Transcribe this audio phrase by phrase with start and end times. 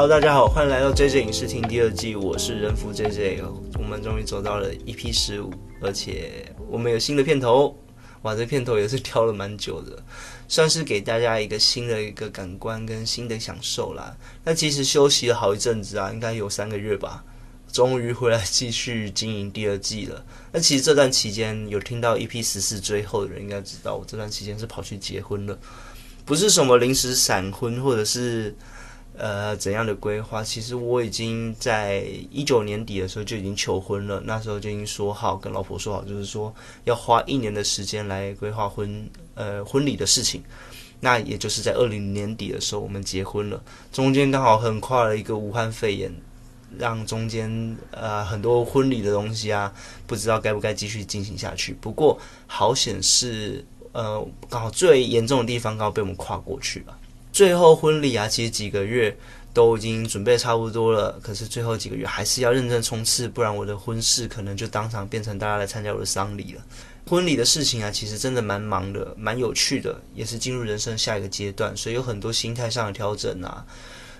[0.00, 3.42] Hello，大家好，欢迎来到 JJ 影视厅第二季，我是人夫 JJ。
[3.78, 5.52] 我们终于走到了 EP 十五，
[5.82, 7.76] 而且我们有新的片头，
[8.22, 10.02] 哇，这片头也是挑了蛮久的，
[10.48, 14.16] 算是给大家一个新的一个感官跟新的享受啦。
[14.42, 17.22] 那其实休息了好一阵子啊，应该有三个月吧，
[17.70, 20.24] 终于回来继续经营第二季了。
[20.50, 25.58] 那其实这段期间有听到 EP 十四最后的人应该知道，我这段期间是跑去结婚了，
[26.24, 28.56] 不是什么临时闪婚或者是。
[29.22, 30.42] 呃，怎样的规划？
[30.42, 36.50] 其实我已经在一九年底的时候就已经求婚了，那时候就已经说好，跟老婆说好，就是说
[36.84, 40.42] 要花一年的时间来规划婚呃婚礼的事情。
[41.00, 43.62] 那也就是在二零年底的时候，我们结婚了。
[43.92, 46.10] 中间刚好横跨了一个武汉肺炎，
[46.78, 49.70] 让中间呃很多婚礼的东西啊，
[50.06, 51.74] 不知道该不该继续进行下去。
[51.78, 56.96] 不过好险是呃刚好最严重的地方刚好被我们跨过去了。
[57.32, 59.16] 最后婚礼啊，其实几个月
[59.52, 66.62] 都已经准备差不多了，可是最后几个月还是要认真冲刺，不然我的婚事可能就当场变成大家来参加我的丧礼了。
[67.06, 73.64] 婚礼的事情啊，其实真的蛮忙的，蛮有趣的，也是进入人生下一个阶段，所以有很多心态上的调整啊，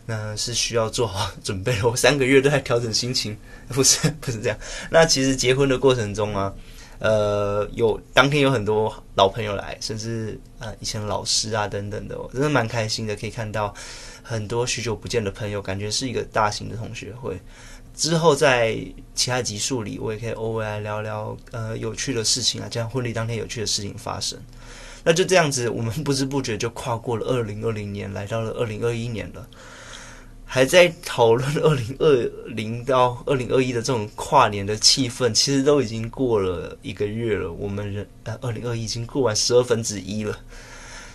[0.06, 1.80] 那是需要做好准备。
[1.82, 3.36] 我三个月都在调整心情，
[3.68, 4.58] 不是不是这样。
[4.90, 6.52] 那其实结婚的过程中啊。
[7.00, 13.74] 呃，有当天有很多老朋友来，甚至呃以前老师啊等等的，真的蛮开心的，可以看到
[14.22, 17.40] 很多许久不见的朋友，感觉是一个大型的同学会。
[17.94, 18.76] 之后在
[19.14, 24.38] 其他集数里，我也可以偶尔来聊聊呃有趣的事情啊，这样婚礼当天有趣的事情发生。
[25.02, 29.48] 那就这样子，我们不知不觉就跨过了二零二零年，来到了二零二一年了。
[30.52, 37.52] 还在讨论二零二零到二零二一的这种跨年的气氛，其实都已经过了一个月了。
[37.52, 40.36] 我们人呃，二零二一已经过完十二分之一了。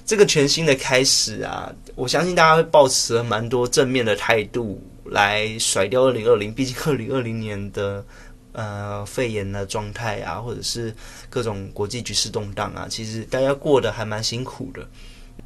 [0.06, 6.54] 这个全新的开始啊，我相信大家会抱持了蛮多正面的态度来甩掉二零二零。
[6.54, 8.06] 毕竟二零二零年的
[8.54, 10.96] 呃肺炎的状态啊，或者是
[11.30, 14.88] 各种国际局势动荡啊，其实大家过得还蛮辛苦的。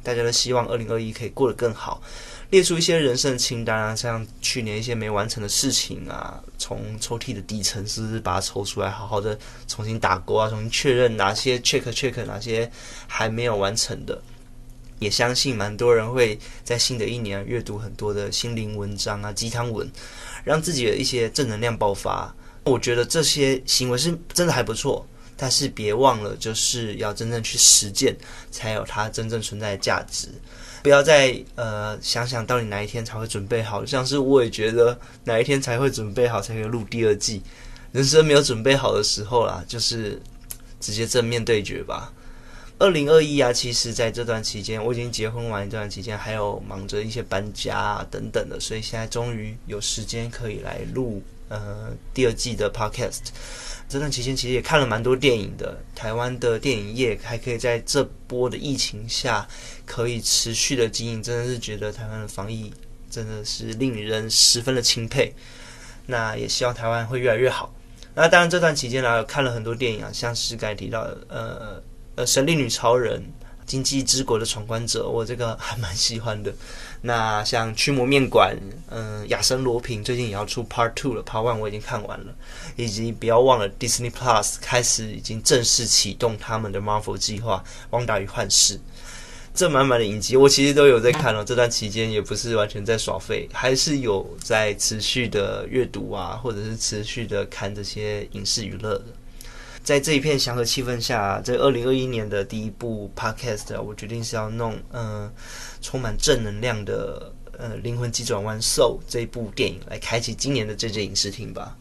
[0.04, 2.00] 大家都希望二零二一可以过得更好。
[2.50, 9.38] 列出一些人生清单啊，像去年一些没完成的事情啊，从抽屉的底层是不是把它抽出来，好好的
[9.68, 12.70] 重新打勾啊，重新确认哪些 check check 哪些
[13.06, 14.20] 还没有完成的。
[14.98, 19.90] 也相信蛮多人会在新的一年阅读很多的心灵文章啊，鸡汤文，
[20.44, 22.34] 让自己的一些正能量爆发。
[22.64, 25.06] 我觉得这些行为是真的还不错，
[25.36, 28.14] 但是别忘了，就是要真正去实践，
[28.50, 30.28] 才有它真正存在的价值。
[30.82, 37.42] 不要再呃想想到底哪一天才会准备好，像是我也觉得哪一天才会准备好才可以录第二季。
[37.92, 40.20] 人生没有准备好的时候啦，就是
[40.80, 42.12] 直接正面对决吧。
[42.80, 53.20] 二零二一啊，其实在这段期间，我已经结婚完一段期间，还有忙着一些搬家啊等等的，所以现在终于有时间可以来录呃第二季的 podcast。
[53.86, 59.46] 这段期间其实也看了蛮多电影的，台湾的电影业还可以在这波的疫情下
[59.84, 62.72] 可以持续的经营，真的是觉得台湾的防疫
[63.10, 65.34] 真的是令人十分的钦佩。
[66.06, 67.70] 那也希望台湾会越来越好。
[68.14, 71.82] 那当然这段期间呢，看了很多电影啊，像是刚才提到呃
[72.26, 73.22] 神力女超人。
[73.66, 76.52] 经济之国的闯关者，我这个还蛮喜欢的。
[77.02, 78.56] 那像驱魔面馆，
[78.90, 82.34] 嗯，亚森罗平最近也要出 Part Two 了，Part One 我已经看完了。
[82.74, 88.76] 以及不要忘了 Disney Plus 开始已经正式启动他们的 Marvel 计划《旺达与幻视》。
[89.54, 91.44] 这满满的影集，我其实都有在看了。
[91.44, 99.04] 这段期间也不是完全在耍废，还是有在持续的阅读啊，或者是持续的看这些影视娱乐的。
[99.90, 105.28] 在这一片祥和气氛下，在二零二一年的第一部 podcast，我决定是要弄嗯
[105.82, 111.76] 充满正能量的呃灵魂急转弯 soul 这一部电影来开启今年的这届影视厅吧。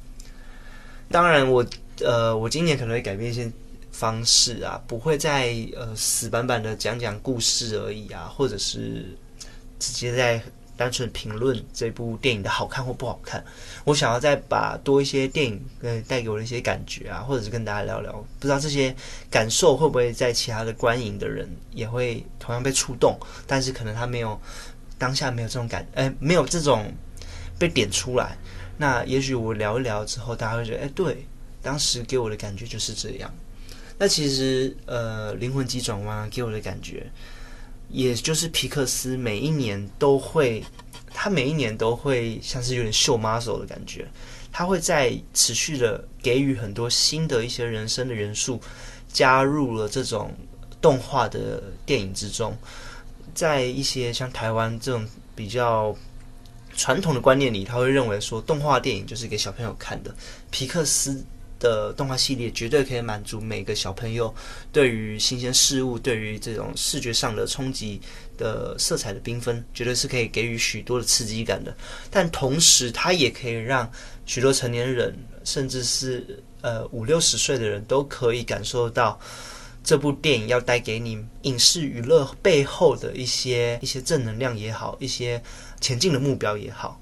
[1.11, 1.63] 当然，我
[2.01, 3.47] 呃我今年可能会改变一些
[3.91, 9.05] 方式啊，不会再呃死板板的讲讲故事而已啊，或者是
[9.77, 10.41] 直接在。
[10.79, 13.43] 单纯评论这部电影的好看或不好看，
[13.83, 18.95] 我想要再把多一些电影呃带给我的一些感觉啊，或者是跟大家聊聊，不知道这些
[19.29, 24.39] 感受会不会在其他的观影的人也会同样被触动，但是可能他没有
[24.97, 26.89] 当下没有这种感，哎，没有这种
[27.57, 28.37] 被点出来。
[28.77, 31.25] 那也许我聊一聊之后，大家会觉得，哎，对，
[31.61, 33.29] 当时给我的感觉就是这样。
[33.97, 37.05] 那其实呃，灵魂急转弯给我的感觉。
[37.89, 40.63] 也就是皮克斯每一年都会，
[41.11, 44.07] 他每一年都会像是有点秀 muscle 的感觉，
[44.51, 48.61] 他会在持续的给予很多新的一些人生的元素，
[49.11, 50.31] 加入了这种
[50.79, 52.55] 动画的电影之中，
[53.33, 55.95] 在一些像台湾这种比较
[56.75, 60.15] 传统的观念里，他会认为说动画电影就是给小朋友看的。
[60.51, 61.25] 皮克斯
[61.59, 64.33] 的动画系列绝对可以满足每个小朋友
[64.71, 67.99] 对于新鲜事物、对于这种视觉上的冲击
[68.37, 71.75] 的色彩的缤纷，绝对是可以给予许多的刺激感的。
[72.09, 73.91] 但同时，它也可以让
[74.25, 79.19] 许多成年人，甚至是呃五六十岁的人都可以感受到。
[79.81, 85.41] 这部电影要带给你影视娱乐背后的一些一些正能量也好，一些
[85.79, 86.99] 前进的目标也好。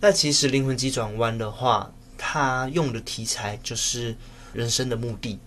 [0.00, 4.16] 那其实《灵魂急转弯》的话，他用的题材就是
[4.52, 5.38] 人生的目的，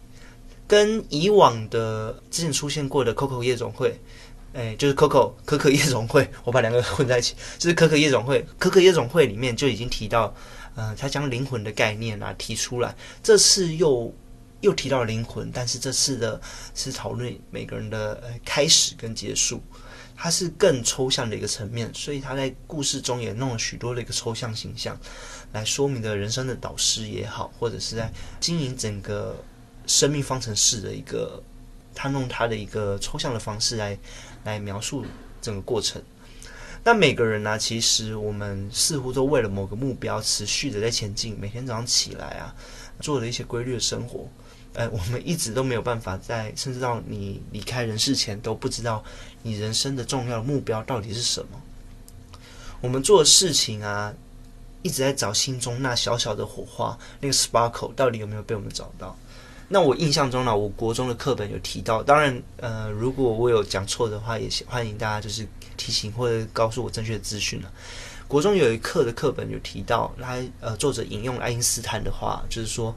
[0.67, 3.89] 跟以往的之前出现过的《Coco 夜总会》，
[4.53, 8.41] 哎，就是《Coco 可可夜总会》，我把两个混在一起，就是《可可夜总会》。
[8.57, 10.33] 《可可夜总会》里面就已经提到，
[10.75, 14.13] 呃，他将灵魂的概念啊提出来，这次又。
[14.61, 16.41] 又提到灵魂，但是这次的
[16.73, 19.61] 是讨论每个人的呃开始跟结束，
[20.19, 24.99] 它是更抽象的一个层面，所以他在故事中也弄了许多的一个抽象形象，
[25.53, 29.35] 来说明的人生的导师也好，或者是在经营整个
[29.85, 31.41] 生命方程式的一个，
[31.93, 33.97] 他弄他的一个抽象的方式来
[34.43, 35.05] 来描述
[35.39, 36.01] 整个过程。
[36.83, 42.55] 那每个人呢，其实我们似乎都为了某个目标持续的在前进，每天早上起来啊，
[42.99, 44.27] 做了一些规律的生活。
[44.77, 49.03] 呃，我们一直都没有办法在，甚至到你离开人世前都不知道
[49.41, 51.59] 你人生的重要的目标到底是什么。
[52.79, 54.13] 我们做事情啊，
[54.83, 59.17] 一直在找心中那小小的火花，那个 sparkle 到底有没有被我们找到？
[59.67, 67.73] 那我印象中呢，我国中的课本有提到，当然，呃，如果我有讲错的话，也欢迎大家就是提醒或者告诉我正确的资讯了。
[68.27, 72.95] 国中有一课的课本有提到，来呃，作者引用爱因斯坦的话，就是说。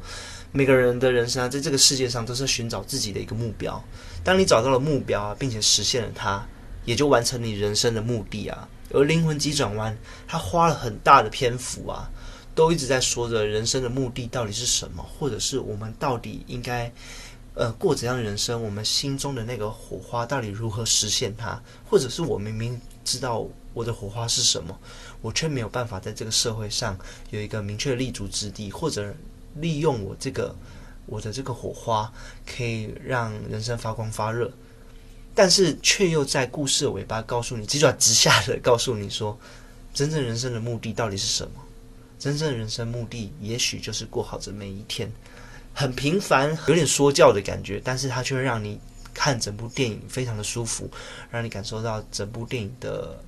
[0.52, 3.80] 每个人的人生啊，在这个世界上都是寻找自己的一个目标。
[4.24, 6.44] 当你找到了目标啊，并且实现了它，
[6.84, 8.68] 也就完成你人生的目的啊。
[8.92, 12.10] 而灵魂急转弯，它花了很大的篇幅啊，
[12.52, 16.92] 都一直在说着人生的目的到底是什么，或者是我们到底应该
[17.54, 18.60] 呃过怎样的人生？
[18.60, 21.62] 我们心中的那个火花到底如何实现它？
[21.88, 24.76] 或者是我明明知道我的火花是什么，
[25.20, 26.98] 我却没有办法在这个社会上
[27.30, 29.14] 有一个明确立足之地，或者。
[29.56, 30.54] 利用我这个
[31.06, 32.12] 我的这个火花，
[32.46, 34.52] 可以让人生发光发热，
[35.34, 39.38] 但是却又在故事的尾巴告诉你急转直下的告诉你说，
[39.92, 41.52] 真正人生的目的到底是什么？
[42.18, 45.10] 真正人生目的也许就是过好这每一天，
[45.74, 48.78] 很平凡，有点说教的感觉，但是它却让你
[49.14, 50.88] 看整部电影非常的舒服，
[51.30, 53.18] 让你感受到整部电影的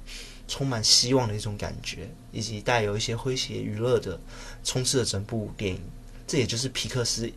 [0.46, 4.20] 充满希望的一种感觉，以及带有一些诙谐娱乐的
[4.62, 5.80] 充斥了整部电影。
[6.32, 7.30] 这也就是皮克斯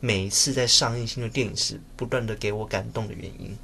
[0.00, 3.56] 每一次在上映新的电影时，不断的给我感动的原因。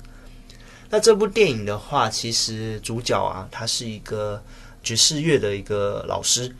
[0.89, 4.41] 那这部电影的话，其实主角啊，他是一个
[4.85, 6.55] 爵士乐的一个老师，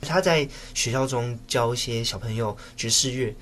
[0.00, 3.34] 他在学校中教一些小朋友爵士乐。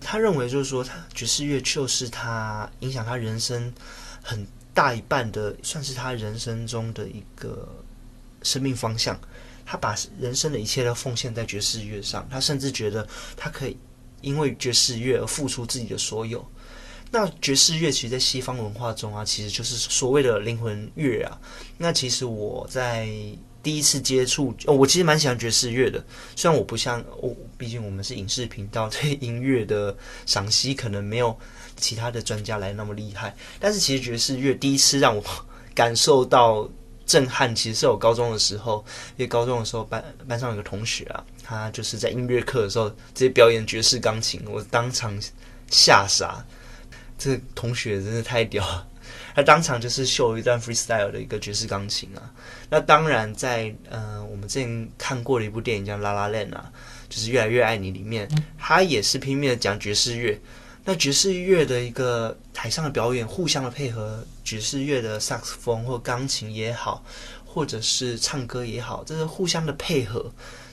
[0.00, 3.74] 他认为就是说，他爵士乐就是他影响他人生
[4.22, 7.68] 很大一半的，算是他人生中的一个
[8.44, 9.18] 生命方向。
[9.66, 13.06] 他把人生的一切都奉献在爵士乐上，他甚至觉得
[13.36, 13.76] 他可以
[14.20, 16.44] 因为爵士乐而付出自己的所有。
[17.10, 21.38] 那爵士乐其实，在西方文化中啊，其实就是所谓的灵魂乐啊。
[21.78, 23.08] 那其实我在
[23.62, 26.04] 第一次接触，哦，我其实蛮喜欢爵士乐的。
[26.34, 31.38] 虽然我不像，我毕竟我们是影视频道， 对音乐的赏析可能没有
[31.76, 33.36] 其他的专家来那么厉害。
[33.60, 35.22] 但是其实爵士乐第一次让我
[35.74, 36.68] 感受到。
[37.06, 38.84] 震撼其实是我高中的时候，
[39.16, 45.12] 因为高中的时候班班上有个同学啊，他就是在音乐课的时候直接表演爵士钢琴，我当场
[45.70, 46.44] 吓傻。
[47.16, 48.86] 这个同学真的太屌了，
[49.36, 52.28] 他当场就是秀一段 freestyle 的一个爵士钢琴啊。
[52.68, 56.70] 那当然，在呃我们之前看过的一部电影叫《拉拉链》啊，
[57.08, 60.38] 就是《越来越爱你》里面，他也是拼命的讲爵士乐。
[60.84, 67.02] 那爵士乐的一个台上的表演，互相的配合，爵士乐的萨克斯风或钢琴也好，
[67.44, 70.30] 或者是唱歌也好，这是互相的配合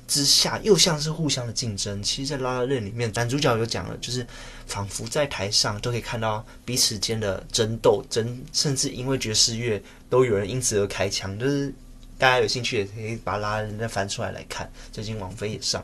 [0.10, 2.04] 之下，又像是互相的竞争。
[2.04, 4.28] 其实，在拉拉链里面，男主角有讲了，就是
[4.68, 11.40] 仿佛在台上都可以看到彼此间的争斗，争甚至因为爵士乐都有人因此而开枪。
[11.40, 11.74] 就是
[12.18, 14.70] 大家有兴趣也可以把拉拉链再翻出来来看。
[14.92, 15.82] 最近王菲也上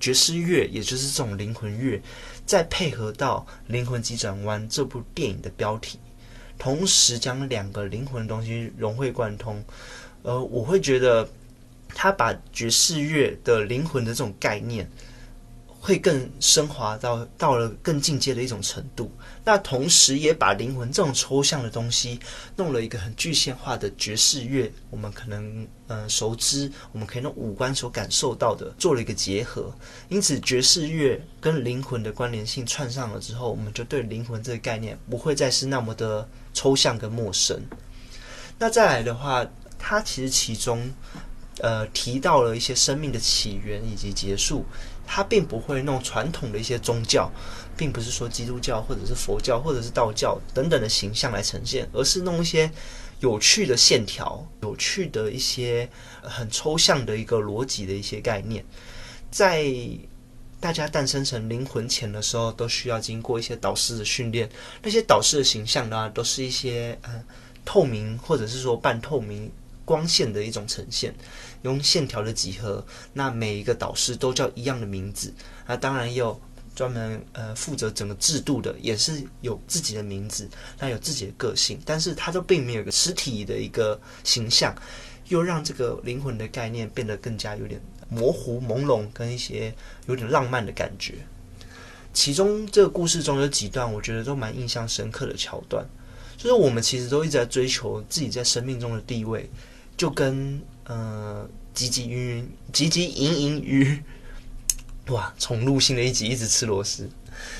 [0.00, 2.02] 爵士乐，也就是这种灵魂乐。
[2.46, 5.98] 再配合到《灵魂急转弯》这部电影的标题，
[6.56, 9.62] 同时将两个灵魂的东西融会贯通，
[10.22, 11.28] 呃，我会觉得
[11.88, 14.88] 他把爵士乐的灵魂的这种概念，
[15.86, 19.08] 会更升华到到了更进阶的一种程度。
[19.44, 22.18] 那同时也把灵魂这种抽象的东西
[22.56, 29.72] 弄了一个很具象化的爵士乐，我们可能呃熟知，我们可以用五官所感受到的做了一个结合。
[30.08, 37.62] 因此，爵士乐跟灵魂的关联性串上了之后，我们就对灵魂这个概念不会再是那么的抽象跟陌生。
[38.58, 39.46] 那再来的话，
[39.78, 40.90] 它其实其中
[41.60, 44.64] 呃提到了一些生命的起源以及结束。
[45.06, 47.30] 它并不会弄传统的一些宗教，
[47.76, 52.70] 并不是说基督教或者是佛教或者是道教等等的形象来呈现，而是弄一些
[53.20, 55.88] 有趣的线条、有趣的一些
[56.20, 58.64] 很抽象的一个逻辑的一些概念。
[59.30, 59.64] 在
[60.58, 64.48] 大家诞生成灵魂前的时候，都需要经过一些导师的训练。
[64.82, 67.22] 那些导师的形象呢，都是一些呃
[67.64, 69.50] 透明或者是说半透明
[69.86, 71.14] 光线的一种呈现。
[71.62, 75.32] 用线条的几何，那每一个导师都叫一样的名字。
[75.66, 76.38] 那当然也有
[76.74, 80.46] 专门呃负责整个制度的，也是有自己的名字，
[80.78, 84.72] 那有自己的个性，但是它都并没有个实体的一个形象，
[85.28, 89.74] 又让这个灵魂的概念变得更加有点模糊、朦胧，跟一些
[90.06, 91.14] 有点浪漫的感觉。
[92.12, 95.84] 其中这个故事中有几段，我觉得都蛮印象深刻的桥段，
[96.36, 99.50] 就是我们其实都一直在追求自己在生命中的地位，
[99.96, 100.60] 就跟。
[100.88, 104.00] 呃，汲汲营营，汲汲营营于，
[105.10, 107.10] 哇，重录新的一集，一直吃螺丝，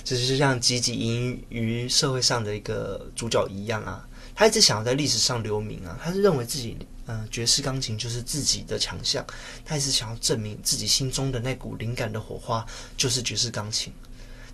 [0.04, 4.06] 就是像汲汲营营于社会上的一个主角一样啊。
[4.32, 6.76] 他一直想要在历史上留名啊，他是认为自己，
[7.06, 9.26] 呃，爵士钢琴就是自己的强项，
[9.64, 12.64] 他一直想要证明自己心中的那股灵感的火花
[12.96, 13.92] 就是爵士钢琴，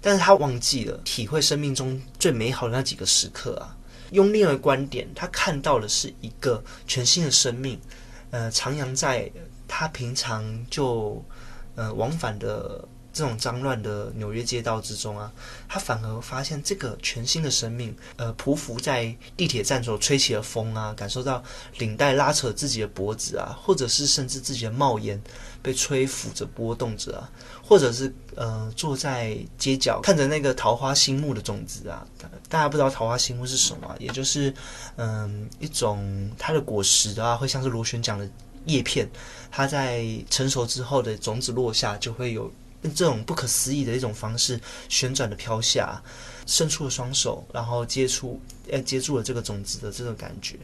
[0.01, 3.77] 但是他忘记了体会生命中最美好的那几个时刻啊。
[4.12, 7.81] 用另外观点，他看到的是一个全新的生命。
[8.31, 9.31] 呃，徜徉在
[9.69, 11.23] 他平常就
[11.75, 15.31] 呃往返的这种脏乱的纽约街道之中啊，
[15.69, 21.45] 他反而发现这个全新的生命，呃，匍匐在地铁站所吹起的风啊，感受到
[21.76, 25.21] 领带拉扯自己的脖子啊，或者是甚至自己的帽檐
[25.62, 27.31] 被吹拂着波动着啊，
[27.62, 32.07] 或者是呃坐在街角看着那个桃花心木的种子啊，
[32.49, 34.52] 大家不知道桃花心木是什么，也就是
[34.97, 38.28] 嗯一种它的果实啊，会像是螺旋桨的
[38.66, 39.09] 叶片，
[39.50, 42.52] 它在成熟之后的种子落下就会有。
[42.97, 46.02] 这种不可思议的一种方式旋转的飘下，
[46.47, 50.57] 伸出了双手，然后接触，呃，接住了这个种子的这种感觉，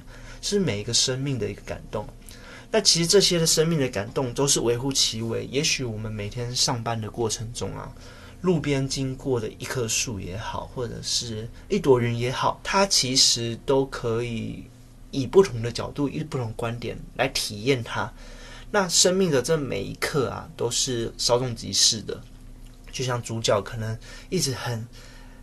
[0.43, 2.05] 是每一个生命的一个感动。
[2.71, 5.47] 那其实这些的生命的感动都是微乎其微。
[5.47, 7.91] 也许我们每天上班的过程中啊，
[8.43, 14.65] 路边经过的一棵树也好，或者是一朵云也好，它其实都可以
[15.11, 18.13] 以不同的角度、以不同观点来体验它。
[18.71, 22.21] 那生命的这每一刻啊，都是稍纵即逝的。
[22.93, 23.97] 就像主角可能
[24.29, 24.87] 一直很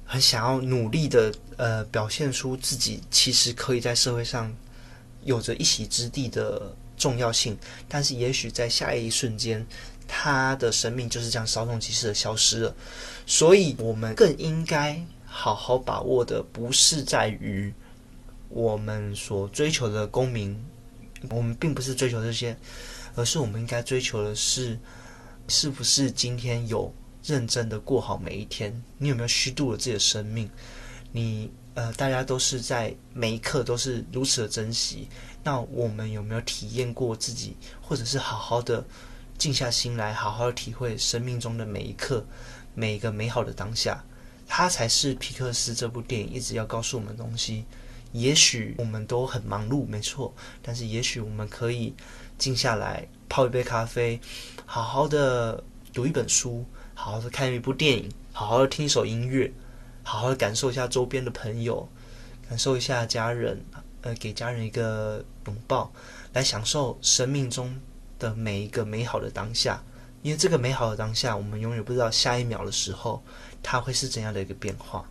[0.05, 4.55] 很想要努力的，呃，表现出自己其实可以在社会上
[5.23, 9.65] 有着一席之地的重要性，但是也许在下一瞬间，
[10.07, 12.75] 他的生命就是这样稍纵即逝的消失了。
[13.25, 17.73] 所以，我们更应该好好把握的，不是在于
[18.49, 20.63] 我们所追求的功名，
[21.29, 22.55] 我们并不是追求这些。
[23.17, 24.77] 而是我们应该追求的是，
[25.47, 28.83] 是不是今天有认真的过好每一天？
[28.97, 30.49] 你有没有虚度了自己的生命？
[31.13, 35.07] 你呃，大家都是在每一刻都是如此的珍惜。
[35.45, 38.83] 那我们有没有体验过自己，或者是好好的
[39.37, 42.25] 静下心来，好好体会生命中的每一刻，
[42.73, 44.03] 每一个美好的当下？
[44.45, 47.63] 它才是皮克斯这部电影一直要告诉我们的东西。
[48.11, 51.93] 也许我们都很忙碌，没错，但是也许我们可以。
[52.37, 54.19] 静下来，泡一杯咖啡，
[54.65, 59.49] 好好的读一本书，好好的看一部电影，好好的听一首音乐，
[60.03, 61.87] 好好的感受一下周边的朋友，
[62.49, 63.63] 感受一下家人，
[64.01, 65.91] 呃，给家人一个拥抱，
[66.33, 67.79] 来享受生命中
[68.19, 69.81] 的每一个美好的当下。
[70.21, 73.23] 因为这个美好的当下，我们永远不知道下一秒的时候，
[73.61, 75.07] 它会是怎样的一个变化。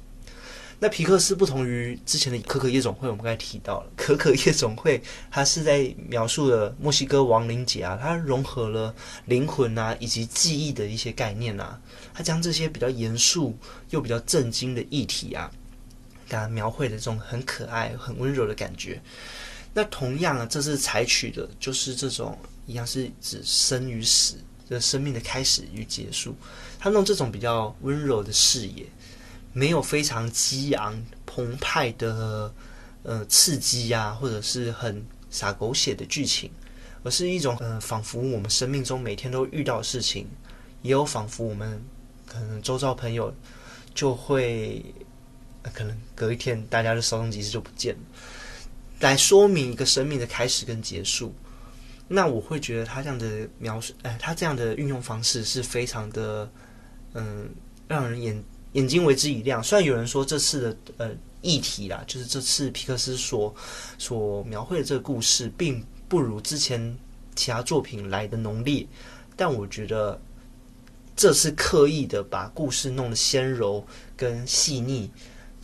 [0.80, 4.98] 那皮克斯不同于之前的《可可夜总会》，我们刚才提到了《可可夜总会》，
[5.30, 8.92] 它是在描述了墨西哥亡灵节啊，它融合了
[9.26, 11.80] 灵魂啊以及记忆的一些概念啊，
[12.12, 13.56] 它将这些比较严肃
[13.90, 15.48] 又比较震惊的议题啊，
[16.28, 19.00] 给它描绘的这种很可爱、很温柔的感觉。
[19.74, 24.36] 那同样啊，这次采取的就是这种一样是指生与死
[24.68, 26.34] 的生命的开始与结束，
[26.78, 28.86] 他弄这种比较温柔的视野。
[29.56, 32.52] 没有非常激昂澎湃的
[33.04, 35.00] 呃刺激呀，或者是很
[35.30, 36.50] 洒狗血的剧情，
[37.04, 40.26] 而是一种呃仿佛我们生命中每天都遇到的事情，
[40.82, 41.80] 也有仿佛我们
[42.26, 43.32] 可能周遭朋友
[43.94, 44.84] 就会，
[45.72, 48.00] 可能隔一天大家的稍纵即逝就不见了，
[49.10, 51.34] 来说明一个生命的开始跟结束。
[52.06, 56.50] 那我会觉得他这样的描述，哎，他这样的运用方式是非常的，
[57.14, 57.48] 嗯，
[57.88, 59.62] 让人眼眼睛为之一亮。
[59.62, 63.54] 虽然有人说这次的呃议题啦，就是这次皮克斯所
[63.98, 66.98] 所描绘的这个故事，并不如之前
[67.34, 68.86] 其他作品来的浓烈，
[69.34, 70.20] 但我觉得
[71.16, 73.84] 这次刻意的把故事弄得纤柔
[74.14, 75.10] 跟细腻，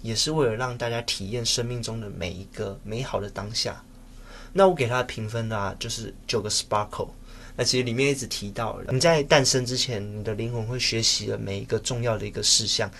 [0.02, 3.82] 也是为了让大家体验生命中的每一个美好的当下。
[4.52, 7.10] 那我给他的评分呢，就是九个 sparkle。
[7.56, 12.90] 那其实里面一直提到，你在诞生之前，你的灵魂会学习了每一个重要的一个事项。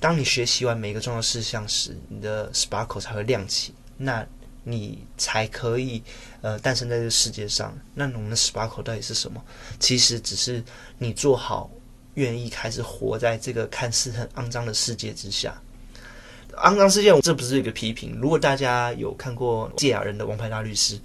[0.00, 4.26] 当你学习完每一个重要事项时，你的 sparkle 才会亮起，那
[4.64, 6.02] 你才可以
[6.40, 7.72] 呃诞生在这个世界上。
[7.94, 9.40] 那我们的 sparkle 到底是什么？
[9.78, 10.64] 其实只是
[10.98, 11.70] 你做好，
[12.14, 15.54] 愿意开始活在这个看似很肮脏的世界之下。
[16.58, 18.18] 肮脏事件，这不是一个批评。
[18.20, 20.96] 如果大家有看过《芥雅人的王牌大律师》，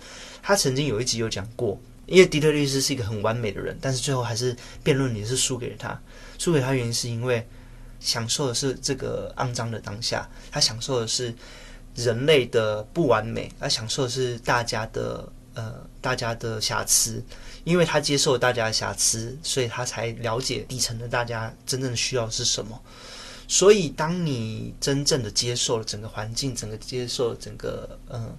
[0.41, 5.99] 他曾经有一集有讲过，因为迪特律师是一个很完美的人，但是最后还是辩论也是输给了他。
[6.37, 7.45] 输给他原因是因为
[7.99, 11.33] 享受的是这个肮脏的当下，他享受的是
[11.95, 17.23] 人类的不完美，他享受的是大家的呃大家的瑕疵。
[17.63, 22.81] 因为他接受大家的瑕疵，所以他才了解底层的大家真正需要是什么。
[23.49, 28.35] 所以，当你真正的接受了整个环境，整个接受了整个，嗯，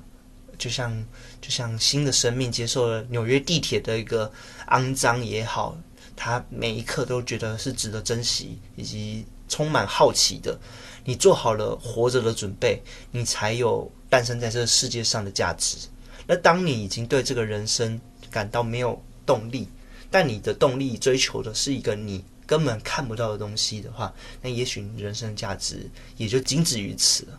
[0.59, 0.93] 就像
[1.41, 4.31] 就像新的生命接受了纽约地铁的一个
[4.69, 5.79] 肮脏也好，
[6.15, 10.61] 他每一刻都觉得是值得珍惜，以及充满好奇的。
[11.07, 15.79] 你做好了活着的准备，你才有诞生在这个世界上的价值。
[16.27, 17.99] 那当你已经对这个人生
[18.31, 19.66] 感到没有动力，
[20.11, 22.23] 但你的动力追求的是一个你。
[22.48, 27.38] 根本看不到的东西的话，那也许人生价值也就仅止于此了。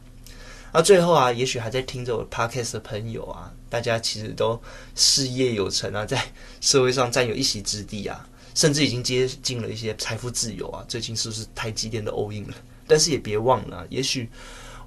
[0.71, 4.61] 而最后啊，也许还在听着我 podcast 的朋友啊，大家其实都
[4.93, 6.23] 事业有成啊，在
[6.61, 10.85] 社会上占有一席之地啊，甚至已经接近了一些财富自由啊。
[10.87, 12.53] 最近是不是太激烈的 all in 了？
[12.85, 14.29] 但是也别忘了，也许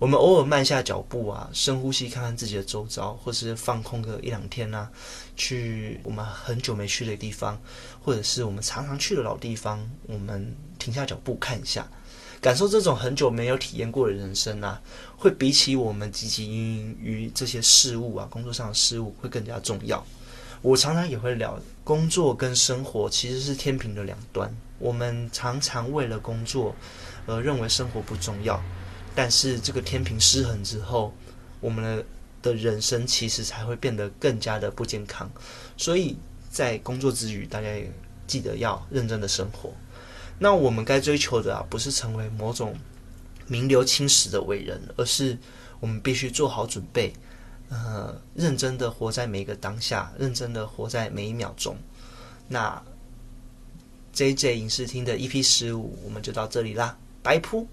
[0.03, 4.91] 我们偶尔慢下脚步啊，深呼吸，看看自己的周遭，或是放空个一两天啊。
[5.37, 7.57] 去我们很久没去的地方，
[8.03, 11.89] 或者是我们常常去的老地方，我们停下脚步看一下，
[12.41, 14.83] 感受这种很久没有体验过的人生啊，
[15.17, 20.05] 会比起我们汲汲营营于这些事物啊，工作上的事物会更加重要。
[20.63, 24.53] 我常常也会聊，工作跟生活其实是天平的两端。
[24.81, 26.75] 我们常常为了工作
[27.25, 28.61] 而认为生活不重要，
[29.15, 31.15] 但是这个天平失衡之后，
[31.61, 32.05] 我们的。
[32.43, 35.31] 的人生其实才会变得更加的不健康，
[35.77, 36.17] 所以
[36.51, 37.89] 在工作之余，大家也
[38.27, 39.73] 记得要认真的生活。
[40.41, 42.77] 那我们该追求的啊，不是成为某种
[43.47, 45.39] 名留青史的伟人，而是
[45.79, 47.13] 我们必须做好准备，
[47.69, 51.77] 呃，认真的活在每一个当下，认真的活在每一秒钟。
[52.49, 52.83] 那
[54.13, 57.65] J J 影视厅的 EP 十五，我们就到这里啦，拜噗。